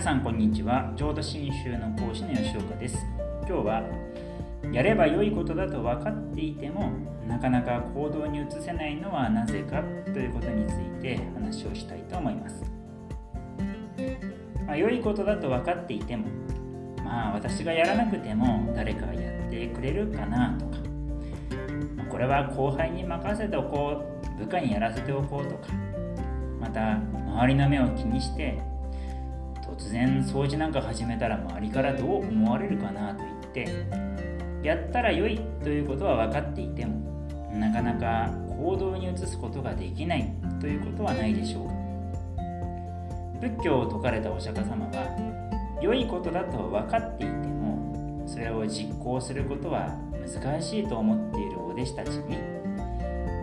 [0.00, 0.90] 皆さんこんにちは。
[0.96, 2.96] 浄土真宗の講師の吉岡です。
[3.46, 3.82] 今日は
[4.72, 6.90] やれば良いことだと分かっていても
[7.28, 12.64] なかなか行動に移せないのはなぜかということについて話をしたいと思います、
[14.66, 16.28] まあ、良いことだと分かっていても
[17.04, 20.78] まあ私がやらなくても誰かがやってくれるかなとか、
[21.96, 24.02] まあ、これは後輩に任せておこ
[24.38, 25.74] う部下にやらせておこうとか
[26.58, 28.69] また周りの目を気にして
[29.80, 33.66] 突然掃除なんか始めたら周りからどう思われるかなと言って
[34.62, 37.00] やったら良いということは分かっていても
[37.54, 38.30] なかなか
[38.62, 43.40] 行動に移すことができないということはないでしょう。
[43.40, 52.36] 仏教を説かれたお釈迦様は良いことだと分かっていてもそれを実行することは難しいと思っているお弟子たちに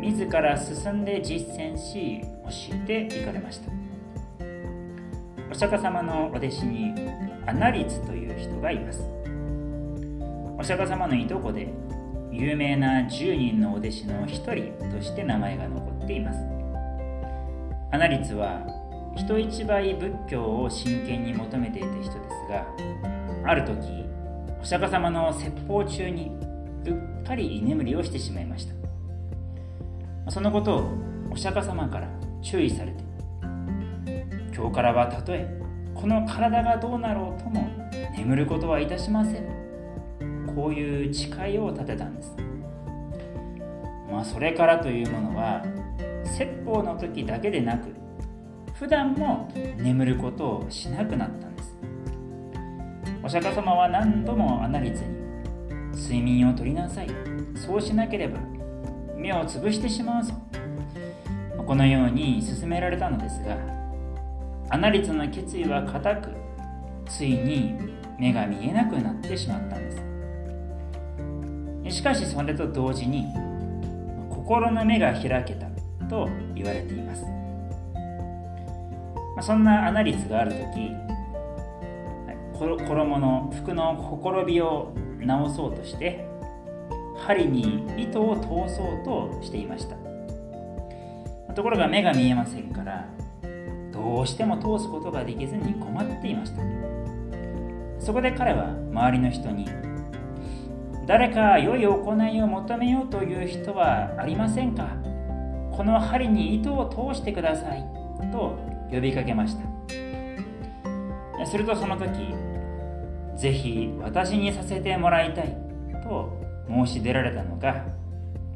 [0.00, 3.83] 自ら進んで実践し教えていかれました。
[5.54, 6.92] お釈迦様のお弟子に
[7.46, 9.08] アナリツという人がいます。
[10.58, 11.72] お釈迦様のいとこで
[12.32, 16.40] 有名な10人のお弟子の1人として名前が残っています。
[17.92, 18.66] アナリツは
[19.14, 22.12] 人一倍仏教を真剣に求めていた人です
[22.50, 22.66] が
[23.48, 24.04] ある時
[24.60, 26.32] お釈迦様の説法中に
[26.84, 30.32] うっかり居眠りをしてしまいました。
[30.32, 30.90] そのことを
[31.30, 32.08] お釈迦様から
[32.42, 33.13] 注意されて
[34.56, 35.52] 今日からはたとえ
[35.94, 37.68] この体がどうなろうとも
[38.16, 39.64] 眠ることはいたしません。
[40.54, 42.36] こういう誓いを立てたんです。
[44.08, 45.64] まあそれからというものは
[46.24, 47.88] 説法の時だけでなく
[48.74, 51.76] 普段も眠ることをしなくなったんです。
[53.24, 57.08] お釈迦様は何度もアナリツに睡眠をとりなさい。
[57.56, 58.38] そうしなければ
[59.16, 60.32] 目をつぶしてしまうぞ。
[61.66, 63.73] このように勧められたのですが
[64.70, 66.30] アナリツの決意は固く
[67.06, 67.74] ついに
[68.18, 69.90] 目が見えなくなってしまったんで
[71.90, 71.96] す。
[71.96, 73.26] しかしそれと同時に
[74.30, 75.66] 心の目が開けた
[76.08, 77.24] と言われています、
[79.46, 80.90] そんなアナリツがある時
[82.58, 86.26] 衣の服のほころびを直そうとして
[87.16, 89.96] 針に糸を通そうとしていました。
[91.54, 93.08] ところが目が見えませんから
[94.04, 96.60] どうしても通すことができずに困っていました。
[97.98, 99.66] そこで彼は周りの人に
[101.06, 104.88] 誰か良い行いを求めようという人はありませんか？
[105.72, 107.82] この針に糸を通してください
[108.30, 108.58] と
[108.90, 111.46] 呼びかけました。
[111.46, 112.34] するとその時
[113.36, 115.56] ぜひ私にさせてもらいたい
[116.02, 116.30] と
[116.68, 117.86] 申し出られたのが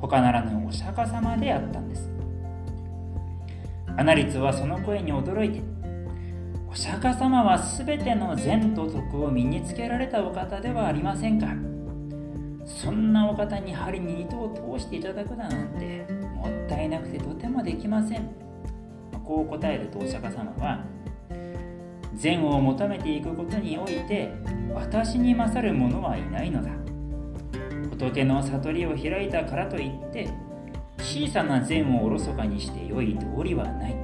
[0.00, 2.15] 他ならぬお釈迦様であったんです。
[3.96, 5.62] アナリツはその声に驚いて
[6.68, 11.46] お釈迦様は全ての善と徳を身につけられたお方ではありませんか？
[12.66, 18.28] そんなお方に針に糸を通していただくだなんてもったいなくてとてもできません。
[19.24, 20.84] こう答えるとお釈迦様は
[22.14, 24.32] 善を求めていくことにおいて
[24.74, 26.70] 私に勝る者はいないのだ。
[27.90, 30.28] 仏の悟りを開いたからといって
[30.98, 33.96] 小さな善をおろそかにして良い道理はない。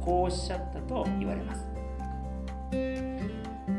[0.00, 1.68] こうおっしゃったと言われます。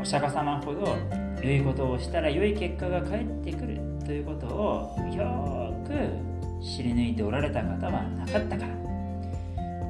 [0.01, 0.95] お釈迦様ほど
[1.41, 8.69] 良いことをしたら良い結果が返ってくるということをよく知り抜いておられた方はなかったから。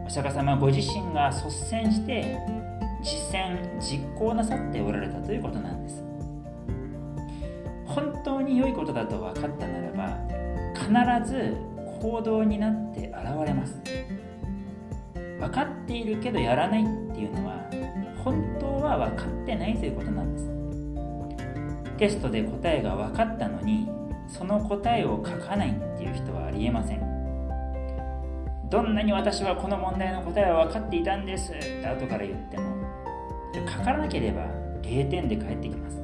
[0.05, 2.37] お釈迦様ご自身が率先して
[3.01, 6.03] 実践実行なさっておられたということなんです。
[7.85, 10.17] 本当に良いことだと分かったならば
[11.21, 11.55] 必ず
[12.03, 13.81] 行動になって現れます。
[15.39, 17.63] 分かっているけどやらないっていうのは
[18.25, 20.51] 本当は分かってないということなんです。
[21.97, 23.89] テストで答えが分かったのに
[24.27, 26.99] その答えを書かないっていう人はありえません。
[28.69, 32.63] どんなに私はこの問題の答えは分かっていたんですって後から言っても
[33.65, 34.45] 書かなければ
[34.81, 36.01] 0点で返ってきます。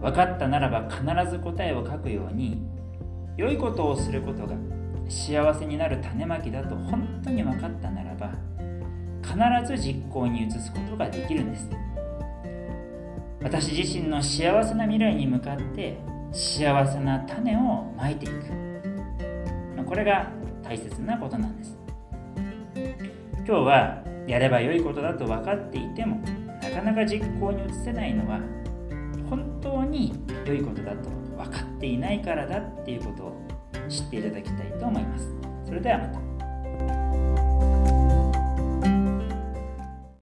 [0.00, 2.77] 分かったならば必ず答えを書くように
[3.38, 4.56] 良いことをすることが
[5.08, 8.32] 幸せになる種まきだと本当に分かったならば
[9.22, 11.70] 必ず実行に移すことができるんです。
[13.40, 15.98] 私自身の幸せな未来に向かって
[16.32, 19.84] 幸せな種をまいていく。
[19.86, 20.30] これが
[20.62, 21.78] 大切なことなんです。
[23.46, 26.20] 今日はやれば良いことだと分かっていても
[26.60, 28.40] なかなか実行に移せないのは
[29.30, 30.12] 本当に
[30.44, 31.17] 良いことだと
[31.78, 33.32] っていないからだっていうことを
[33.88, 35.32] 知っていただきたいと思います。
[35.64, 37.07] それではまた。